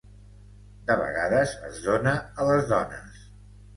[0.91, 3.21] De vegades, es dóna a les dones.